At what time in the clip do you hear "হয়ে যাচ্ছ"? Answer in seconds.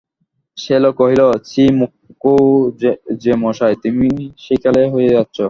4.93-5.37